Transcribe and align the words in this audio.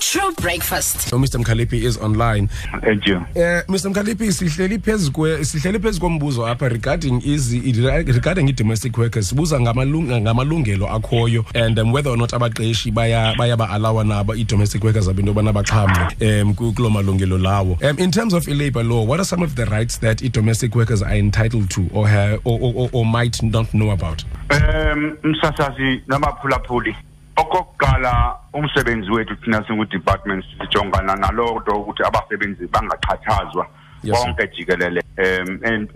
True 0.00 0.32
breakfast. 0.34 1.00
So, 1.08 1.16
Mr 1.16 1.38
Mkhalipi 1.42 1.84
is 1.84 1.96
online. 1.96 2.48
Thank 2.80 3.06
you. 3.06 3.16
Uh, 3.16 3.62
Mr 3.68 3.90
Mkhalipi 3.92 4.32
sihleli 4.32 4.78
phezukwe 4.78 5.44
sihleli 5.44 5.78
phezukombuzo 5.78 6.46
apha 6.46 6.68
regarding 6.68 7.22
izi 7.26 7.72
regarding 8.12 8.52
domestic 8.52 8.98
workers 8.98 9.28
sibuza 9.28 9.60
ngamalung, 9.60 10.20
ngamalungelo 10.20 10.88
akhoyo 10.92 11.44
and 11.54 11.78
um, 11.78 11.92
whether 11.92 12.10
or 12.10 12.16
not 12.16 12.30
abaqeshi 12.34 12.90
baya 12.92 13.34
bayabaalawa 13.38 14.04
nabo 14.04 14.34
i-domestic 14.36 14.82
workers 14.84 15.08
abinto 15.08 15.30
yobana 15.32 15.52
baxhamle 15.54 16.42
um 16.42 16.54
kuloo 16.54 16.90
malungelo 16.90 17.38
lawo 17.38 17.78
um 17.82 17.98
in 17.98 18.10
terms 18.10 18.34
of 18.34 18.46
labor 18.48 18.82
law 18.82 19.02
what 19.04 19.20
are 19.20 19.24
some 19.24 19.42
of 19.42 19.54
the 19.54 19.64
rights 19.66 19.98
that 20.00 20.18
domestic 20.32 20.74
workers 20.74 21.02
are 21.02 21.14
entitled 21.16 21.70
to 21.70 21.86
or, 21.94 22.08
have, 22.08 22.40
or, 22.44 22.58
or, 22.60 22.90
or 22.92 23.04
might 23.06 23.40
not 23.42 23.70
know 23.72 23.90
about 23.92 24.24
um 24.50 25.16
msasazi 25.24 26.02
namaphulaphuli 26.08 26.96
okokuqala 27.36 28.36
umsebenzi 28.56 29.10
wethu 29.10 29.36
thina 29.36 29.62
singu-department 29.66 30.44
sijongana 30.60 31.14
naloo 31.16 31.60
nto 31.60 31.72
ukuthi 31.80 32.02
abasebenzi 32.02 32.64
bangaxhatshazwa 32.74 33.64
konke 34.16 34.44
jikelele 34.54 35.00
um 35.44 35.48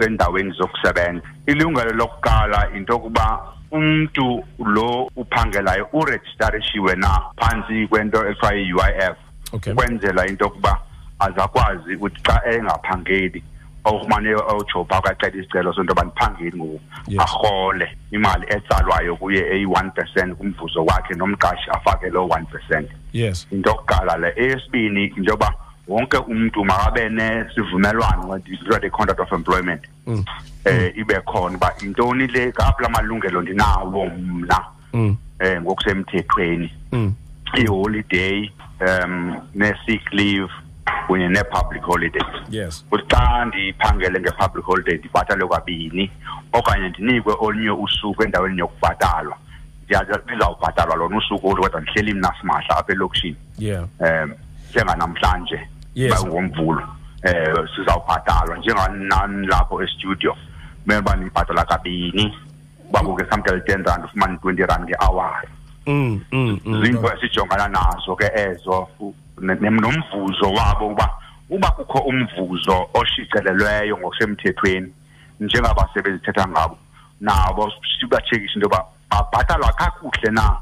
endaweni 0.07 0.53
zokusebenza 0.59 1.23
ilungelo 1.47 1.93
lokuqala 1.93 2.61
into 2.77 2.93
yokuba 2.93 3.27
umntu 3.71 4.45
lo 4.59 5.09
uphangelayo 5.17 5.89
urejistarishiwe 5.93 6.93
na 7.03 7.09
phantsi 7.41 7.87
kwento 7.89 8.19
ekuthiwa 8.31 8.51
yi-u 8.59 8.81
i 8.89 8.93
f 9.11 9.17
ukwenzela 9.53 10.23
into 10.31 10.45
yokuba 10.45 10.73
azakwazi 11.27 11.93
ukuthi 11.97 12.21
xa 12.27 12.37
engaphangeli 12.55 13.41
awumane 13.85 14.31
awujoba 14.33 14.99
akacela 14.99 15.37
isicelo 15.37 15.73
sonto 15.73 15.95
baniphangeli 15.95 16.57
ngoku 16.57 16.81
ahole 17.19 17.89
imali 18.11 18.47
etsalwayo 18.49 19.17
kuye 19.17 19.41
eyi-1% 19.53 20.35
kumvuzo 20.35 20.85
wakhe 20.85 21.15
nomqashi 21.15 21.71
afake 21.71 22.11
lo 22.11 22.27
1% 22.27 22.85
yes 23.13 23.47
into 23.51 23.69
yokuqala 23.71 24.17
le 24.17 24.33
eyesibini 24.37 25.09
njengoba 25.17 25.55
wonke 25.89 26.17
umuntu 26.17 26.65
makabe 26.65 27.09
nesivumelwano 27.09 28.39
the 28.81 28.91
contract 28.91 29.21
of 29.21 29.33
employment 29.33 29.83
mm. 30.07 30.25
eh 30.65 30.93
ibe 30.97 31.15
khona 31.25 31.57
ba 31.59 31.73
intoni 31.83 32.27
le 32.27 32.53
kapla 32.53 32.89
malungelo 32.89 33.43
ndinawo 33.43 34.07
mna 34.09 34.61
mm. 34.93 35.17
eh 35.41 35.61
ngokusemthethweni 35.63 36.73
mm. 36.93 37.15
iholiday 37.57 38.51
um 38.81 39.37
ne-sick 39.55 40.13
leave 40.13 40.51
kunye 41.11 41.27
ne-public 41.29 41.83
holidays 41.91 42.29
yes 42.55 42.85
xa 43.11 43.23
ndiphangele 43.51 44.19
nge-public 44.23 44.65
holiday 44.69 44.97
ndibhatalwe 44.99 45.47
kwabini 45.51 46.05
okanye 46.55 46.87
ndinikwe 46.89 47.35
olunye 47.41 47.71
usuku 47.71 48.23
endaweni 48.23 48.59
yokubhatalwa 48.59 49.37
ndizawubhatalwa 49.85 50.97
lona 50.97 51.17
usuku 51.19 51.49
olu 51.49 51.63
kodwa 51.63 51.81
ndihleli 51.81 52.15
mna 52.15 52.31
simahla 52.41 52.77
apha 52.77 52.93
elokishini 52.93 53.37
yeah 53.59 53.85
um 54.01 54.31
njenganamhlanje 54.71 55.61
yes. 55.95 56.27
ngomvulo 56.27 56.79
um 56.79 56.87
eh, 57.23 57.59
sizawubhatalwa 57.77 58.59
njenganani 58.59 59.47
lapho 59.47 59.83
estudio 59.83 60.37
kumele 60.83 61.01
uba 61.01 61.17
ndibhatala 61.17 61.65
kabini 61.65 62.37
uba 62.89 63.01
kuke 63.01 63.25
sometimes 63.31 63.65
ten 63.65 63.83
rand 63.83 64.05
ufumane 64.05 64.35
i-twenty 64.35 64.63
rand 64.67 64.85
nge-awari 64.87 65.49
mm, 65.87 66.21
mm, 66.33 66.61
mm. 66.65 66.85
zinto 66.85 67.13
esijongana 67.15 67.69
nazo 67.69 68.17
ke 68.17 68.31
ezo 68.35 68.89
nomvuzo 69.41 70.51
wabo 70.53 70.87
uba 70.89 71.11
uba 71.51 71.71
kukho 71.71 71.99
umvuzo 72.09 72.89
oshicilelweyo 72.95 73.97
ngokusemthethweni 73.99 74.93
njengabasebenzi 75.41 76.23
thetha 76.25 76.49
ngabo 76.49 76.79
nabo 77.21 77.73
sibatshekishe 78.01 78.55
into 78.55 78.67
yoba 78.69 78.85
babhatalwa 79.11 79.73
kakuhle 79.77 80.31
na 80.31 80.57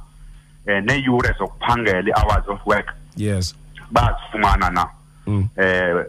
um 0.66 0.84
neeyure 0.86 1.34
zokuphangela 1.38 2.08
i-hours 2.08 2.48
of 2.48 2.60
work 2.66 2.92
yes 3.16 3.54
bazifumana 3.90 4.70
na 4.70 4.88
um 5.26 5.48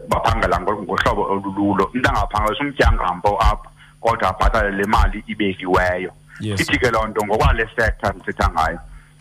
baphangela 0.08 0.56
ngohlobo 0.60 1.28
olululo 1.28 1.84
umntu 1.94 2.08
angaphangelisa 2.08 2.64
umtyangampo 2.64 3.36
apha 3.42 3.68
kodwa 4.00 4.28
abhatale 4.30 4.70
le 4.76 4.84
mali 4.86 5.22
ibekiweyo 5.26 6.10
ithi 6.40 6.78
ke 6.80 6.90
loo 6.90 7.04
nto 7.06 7.20
ngokwale 7.26 7.66
sector 7.76 8.14
ndithetha 8.16 8.48
ngayo 8.48 8.78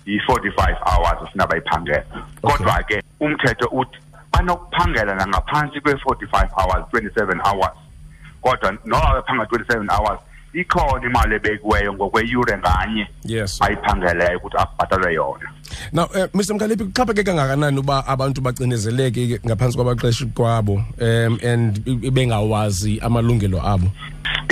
yi45 0.09 0.73
hours 0.89 1.31
sina 1.31 1.45
bayiphangela 1.47 2.03
kodwa 2.41 2.83
ke 2.87 3.03
umthetho 3.19 3.67
uthi 3.71 3.97
banokuphangela 4.33 5.15
nangaphansi 5.15 5.79
kwe45 5.79 6.47
hours 6.57 6.83
27 6.91 7.39
hours 7.45 7.71
kodwa 8.41 8.77
noba 8.85 9.21
bephanga 9.21 9.43
27 9.43 9.89
hours 9.97 10.19
ikhona 10.53 11.07
imali 11.07 11.35
ebekiweyo 11.35 11.93
ngokweyure 11.93 12.57
nganye 12.57 13.07
yes. 13.23 13.61
ayiphangeleyo 13.61 14.37
ukuthi 14.37 14.57
abhatalwe 14.57 15.13
yona 15.13 15.49
now 15.93 16.05
uh, 16.05 16.17
eh, 16.17 16.29
mr 16.33 16.53
mkhaliphi 16.55 16.83
kuxhapheke 16.83 17.23
kangakanani 17.23 17.79
uba 17.79 18.07
abantu 18.07 18.41
bacinezeleke 18.41 19.39
ngaphansi 19.47 19.75
kwabaqeshi 19.77 20.25
kwabo 20.25 20.73
um 21.01 21.37
and 21.53 21.79
bengawazi 22.11 22.99
amalungelo 22.99 23.67
abo 23.67 23.87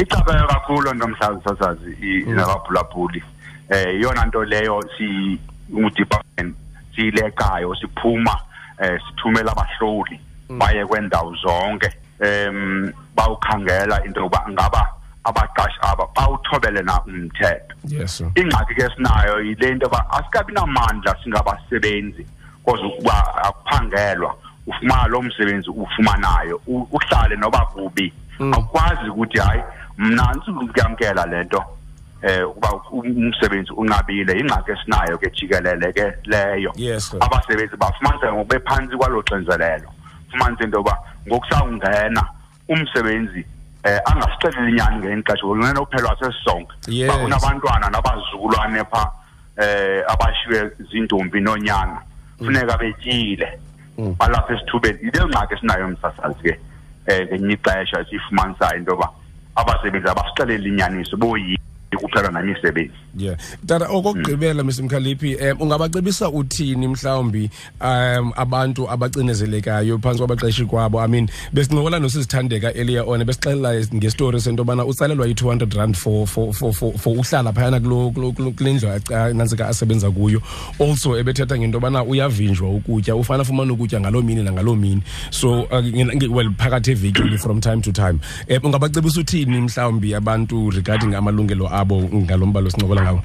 ixhapheke 0.02 0.48
kakhulu 0.48 0.94
nto 0.94 1.08
mhlazi 1.08 1.40
sasazi 1.46 1.98
nabaphulaphuli 2.28 3.24
mm. 3.26 3.37
eh 3.70 3.98
iyona 4.00 4.26
nto 4.26 4.44
leyo 4.44 4.80
si 4.98 5.40
udepartment 5.72 6.56
sileqayo 6.96 7.76
siphuma 7.76 8.36
eh 8.84 9.00
sithumela 9.08 9.52
abahloli 9.52 10.20
mm. 10.50 10.60
baye 10.60 10.86
kwendawo 10.86 11.36
zonke 11.36 11.90
em 12.22 12.92
bawukhangela 13.16 14.04
into 14.06 14.20
yokuba 14.22 14.42
ngaba 14.52 14.82
abaqashi 15.24 15.80
aba 15.82 16.08
bawuthobele 16.16 16.82
na 16.84 16.96
umthetho 17.06 17.76
yes 17.92 18.24
ingxaki 18.40 18.74
ke 18.80 18.88
sinayo 18.96 19.42
ile 19.44 19.76
nto 19.76 19.90
ba 19.92 20.00
asikabi 20.16 20.54
namandla 20.54 21.12
singabasebenzi 21.24 22.24
because 22.66 22.84
ukuba 22.84 23.16
akuphangelwa 23.44 24.32
ufumana 24.68 25.08
lo 25.08 25.22
msebenzi 25.22 25.70
ufumanayo 25.70 26.62
uhlale 26.68 27.36
noba 27.36 27.66
kubi 27.66 28.14
mm. 28.40 28.54
akwazi 28.54 29.10
ukuthi 29.10 29.40
hayi 29.40 29.62
mnansi 29.98 30.52
ngiyamkela 30.52 31.26
lento 31.26 31.64
eh 32.22 32.42
ukuba 32.50 32.74
umsebenzi 32.92 33.72
unqabile 33.78 34.34
ingxaki 34.42 34.72
esinayo 34.74 35.18
ke 35.22 35.30
jikelele 35.38 35.94
ke 35.94 36.10
leyo 36.26 36.74
abasebenzi 37.22 37.78
bafumanise 37.78 38.32
ngokubephansi 38.34 38.98
kwalo 38.98 39.22
xinzelelo 39.22 39.86
fumanise 40.32 40.64
into 40.66 40.78
yoba 40.82 40.98
ngokusawungena 41.30 42.24
umsebenzi 42.74 43.46
eh 43.86 44.00
angasixeleli 44.10 44.72
inyani 44.74 44.98
ngeni 44.98 45.22
xesha 45.30 45.46
ulunene 45.46 45.78
uphelwa 45.80 46.18
sesisonke 46.18 46.76
kunabantwana 47.22 47.90
nabazukulwane 47.94 48.82
pha 48.90 49.14
eh 49.62 50.02
abashiywe 50.10 50.72
zintombi 50.90 51.38
nonyana 51.40 52.02
funeka 52.42 52.74
mm. 52.74 52.80
betyile 52.82 53.60
mm. 53.98 54.16
balapha 54.20 54.54
esithubeni 54.58 54.98
yile 55.06 55.22
ngxaki 55.26 55.54
esinayo 55.54 55.86
msasazi 55.94 56.42
ke 56.42 56.52
um 56.52 57.14
eh, 57.14 57.28
ngenye 57.30 57.54
ixesha 57.54 58.06
siyifumanisayo 58.10 58.78
into 58.78 58.92
yoba 58.92 59.10
abasebenzi 59.56 60.08
abasixeleli 60.10 60.70
inyaniso 60.70 61.14
boyi 61.18 61.58
ikuqala 61.94 62.30
nami 62.32 62.52
isebenzi 62.52 62.92
yeah 63.16 63.38
tata 63.66 63.88
okokugqibela 63.88 64.64
mr 64.64 64.84
mkhaliphi 64.84 65.36
um 65.36 65.42
eh, 65.44 65.62
ungabacebisa 65.62 66.30
uthini 66.30 66.88
mhlawumbi 66.88 67.50
um 67.82 68.32
abantu 68.36 68.90
abacinezelekayo 68.92 70.00
phantsi 70.00 70.22
kwabaqeshi 70.26 70.66
kwabo 70.66 71.00
i 71.02 71.08
mean 71.08 71.30
besincokola 71.54 72.00
nosizithandeka 72.00 72.74
earlier 72.78 73.04
on 73.08 73.24
besixelela 73.24 73.74
ngestori 73.94 74.42
sento 74.42 74.62
yobana 74.62 74.86
utsalelwa 74.86 75.28
i-two 75.28 75.48
hundred 75.50 75.74
rand 75.74 75.96
for, 75.96 76.28
for, 76.28 76.54
for, 76.54 76.74
for, 76.74 76.94
for 76.98 77.16
uhlala 77.18 77.54
phayana 77.54 77.80
kule 77.80 78.10
ndlu 78.10 78.54
nantsika 79.34 79.68
asebenza 79.68 80.12
kuyo 80.12 80.42
also 80.80 81.18
ebethetha 81.20 81.58
ngento 81.58 81.78
yobana 81.78 82.04
uyavinjwa 82.04 82.70
ukutya 82.70 83.16
ufana 83.16 83.42
afumana 83.42 83.74
ukutya 83.74 84.00
ngaloo 84.02 84.22
mini 84.22 84.44
nangaloo 84.44 84.76
mini 84.76 85.02
so 85.30 85.62
uh, 85.62 86.30
well 86.36 86.52
phakathi 86.58 86.92
evekini 86.92 87.38
from 87.38 87.62
time 87.62 87.82
to 87.82 87.92
time 87.92 88.20
um 88.52 88.64
ungabacebisa 88.66 89.20
uthini 89.20 89.58
mhlawumbi 89.62 90.16
abantu 90.16 90.70
regarding 90.72 91.16
amalungelo 91.16 91.66
abo 91.80 91.98
ngalombala 92.26 92.70
sinqokola 92.74 93.02
ngawo 93.06 93.22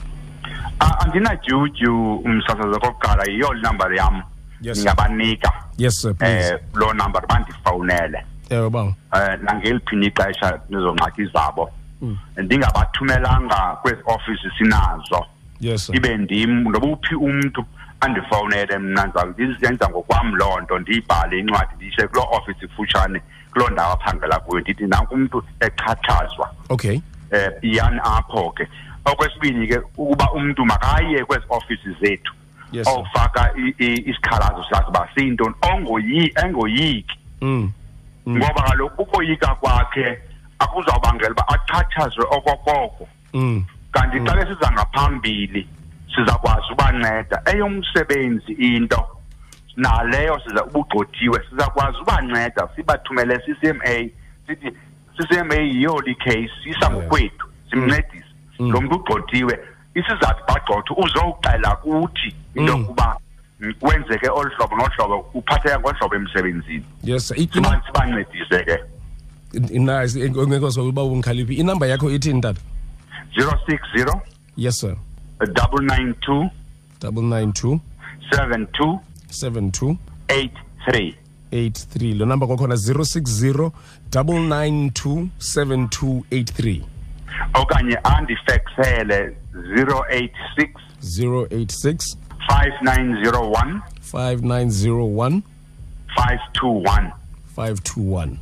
andinajuju 1.05 1.93
umsasazo 2.29 2.77
kokuqala 2.83 3.23
yiyo 3.33 3.49
number 3.65 3.91
yam 3.97 4.17
ngingabanika 4.63 5.51
yes 5.79 6.03
sir 6.03 6.13
please 6.15 6.53
eh 6.53 6.61
lo 6.75 6.93
number 6.93 7.23
bandifowunele 7.29 8.19
ewe 8.51 8.67
eh, 8.67 8.71
bawo 8.73 8.93
eh 9.17 9.37
nangeliphini 9.43 10.07
ixesha 10.07 10.49
nezongxaki 10.71 11.25
zabo 11.35 11.71
mm. 12.03 12.17
ndingabathumelanga 12.39 13.61
kwezi 13.83 14.03
office 14.05 14.47
sinazo 14.59 15.27
yes 15.61 15.87
sir 15.87 15.97
ibe 15.97 16.17
ndim 16.17 16.51
nobuphi 16.69 17.15
umuntu 17.15 17.65
andifowunele 18.01 18.79
mna 18.79 19.07
ndizenza 19.31 19.89
ngokwam 19.89 20.35
loo 20.35 20.61
nto 20.61 20.79
ndiyibhale 20.79 21.39
incwadi 21.39 21.75
ndiyishe 21.77 22.07
kuloo 22.07 22.27
office 22.31 22.65
ifutshane 22.65 23.23
kuloo 23.53 23.69
ndawo 23.69 23.93
aphangela 23.93 24.39
kuyo 24.39 24.61
ndithi 24.61 24.87
nanku 24.87 25.15
umntu 25.15 25.45
exhatshazwa 25.61 26.55
okay 26.69 27.01
eh 27.33 27.51
beyond 27.61 27.99
apho 28.05 28.51
ke 28.53 28.69
okwesibini 29.09 29.67
ke 29.69 29.79
ukuba 29.97 30.27
umuntu 30.37 30.65
makaye 30.65 31.25
kwezi 31.25 31.45
offices 31.49 31.97
zethu 32.01 32.33
ofaka 32.87 33.53
isikhalazo 33.81 34.63
sakhe 34.71 34.91
basinto 34.93 35.45
ongoyi 35.65 36.29
engoyiki 36.45 37.17
mm. 37.41 37.73
Mm. 38.27 38.37
ngoba 38.39 38.63
kaloku 38.63 39.03
ukoyika 39.03 39.55
kwakhe 39.55 40.19
akuzawubangela 40.59 41.31
uba 41.33 41.49
axhatshazwe 41.49 42.25
okokoko 42.37 43.09
mm. 43.33 43.65
kanti 43.93 44.19
xa 44.27 44.33
besiza 44.37 44.69
ngaphambili 44.77 45.67
sizakwazi 46.15 46.73
ubanceda 46.73 47.37
eyomsebenzi 47.53 48.53
into 48.53 49.01
naleyo 49.77 50.41
siza 50.45 50.65
ubugcothiwe 50.65 51.39
sizakwazi 51.51 51.99
ubanceda 52.03 52.69
sibathumele 52.77 53.41
c 53.47 53.55
c 53.61 53.69
m 53.73 53.79
a 53.85 53.97
sithi 54.47 54.69
i-c 55.21 55.43
m 55.43 55.51
a 55.53 55.57
yiyo 55.61 55.95
case 56.25 56.51
isamkwethu 56.71 57.47
simncedise 57.71 58.25
mm. 58.59 58.71
lo 58.73 58.81
muntu 58.81 58.95
ugxothiwe 58.97 59.59
isizathu 59.95 60.43
bagxothwe 60.49 60.97
uzowuxela 61.05 61.71
kuthi 61.83 62.29
into 62.55 62.73
mm. 62.73 62.79
yokuba 62.81 63.17
kwenzeke 63.81 64.29
olu 64.31 64.51
hlobo 64.57 64.75
nohlobo 64.81 65.17
uphatheka 65.39 65.77
ngohlobo 65.81 66.15
emsebenzini 66.21 66.85
yes 67.11 67.29
sibancedise 67.53 68.59
ke 68.69 68.77
nice 69.91 70.21
eh, 70.21 70.37
ungikhaliphi 70.37 71.55
inamba 71.55 71.87
yakho 71.87 72.11
ithini 72.11 72.41
tata 72.41 72.61
zero 73.37 73.53
six 73.69 73.81
zero 73.97 74.15
yes 74.57 74.77
sir 74.81 74.97
double 75.55 75.85
nine 75.97 76.15
two 76.21 76.51
double 77.01 77.23
nine 77.35 77.53
two 77.53 77.81
seven 78.35 78.67
two 78.67 78.99
seven 79.31 79.71
two 79.71 79.91
eight 80.29 80.55
three 80.85 81.17
7283 81.53 82.15
lo 82.15 82.25
number 82.27 82.47
kwakhona 82.49 82.75
060 82.77 83.71
992 84.11 85.29
7283 85.39 86.81
okanye 87.55 87.97
andifexele 88.03 89.37
086 89.53 90.75
086 91.49 92.17
5901 92.83 93.81
5901 94.01 95.43
521 96.17 97.11
521 97.57 98.37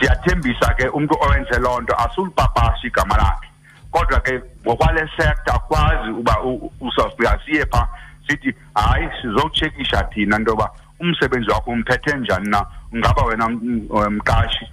siyathembisa 0.00 0.74
ke 0.76 0.88
umuntu 0.88 1.16
owenze 1.20 1.58
loo 1.58 1.80
nto 1.80 1.94
asulipapasha 1.96 2.86
igama 2.86 3.16
lakhe 3.16 3.46
kodwa 3.90 4.20
ke 4.20 4.40
ngokwale 4.66 5.00
sector 5.16 5.54
akwazi 5.54 6.10
uba 6.10 6.36
usawufika 6.80 7.40
siye 7.46 7.64
pha 7.66 7.88
sithi 8.30 8.54
hayi 8.74 9.08
sizowutshekisha 9.22 10.02
thina 10.02 10.36
into 10.38 10.50
yoba 10.50 10.70
umsebenzi 11.00 11.50
wakho 11.50 11.70
umphethe 11.70 12.18
njani 12.18 12.48
na 12.48 12.66
ngaba 12.96 13.22
wena 13.24 13.46
um, 13.46 14.16
mqashi 14.16 14.64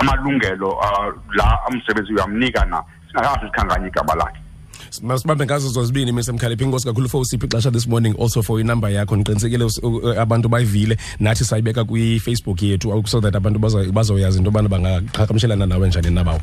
amalungelo 0.00 0.70
la 1.38 1.48
umsebenzi 1.70 2.12
uyamnika 2.14 2.64
na 2.70 2.78
singakazi 3.06 3.46
sikhanganye 3.46 3.88
igaba 3.88 4.14
lakhe 4.14 4.38
masibambe 5.02 5.44
ngazo 5.46 5.68
zozibini 5.68 6.12
mise 6.12 6.32
mkhaliphi 6.32 6.64
inkosi 6.64 6.86
kakhulu 6.86 7.08
for 7.08 7.20
usiphi 7.22 7.46
ixesha 7.46 7.70
this 7.72 7.86
morning 7.86 8.14
also 8.20 8.42
for 8.42 8.58
inamba 8.60 8.90
yakho 8.90 9.14
ndiqinisekile 9.16 9.64
abantu 10.18 10.48
bayivile 10.48 10.96
nathi 11.20 11.44
sayibeka 11.44 11.84
kwifacebook 11.84 12.62
yethu 12.62 12.90
so 13.06 13.20
that 13.20 13.34
abantu 13.36 13.58
bazoyazi 13.94 14.38
into 14.38 14.48
yobana 14.50 14.68
bangaqhagamshelana 14.68 15.66
nawe 15.66 15.88
njani 15.88 16.10
nabawo 16.10 16.40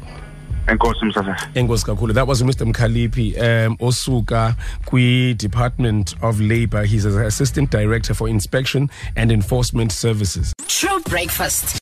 enkosi 0.67 1.05
msasa 1.05 1.35
enkosi 1.53 1.85
kakhulu 1.85 2.13
that 2.13 2.27
was 2.27 2.41
mr 2.41 2.65
mkhalipi 2.67 3.35
um 3.41 3.75
osuka 3.79 4.55
kwi-department 4.85 6.15
of 6.21 6.39
labor 6.39 6.85
he's 6.85 7.05
an 7.05 7.17
assistant 7.25 7.71
director 7.71 8.15
for 8.15 8.29
inspection 8.29 8.89
and 9.15 9.31
enforcement 9.31 9.91
services 9.91 10.53
true 10.67 10.99
breakfast 11.09 11.80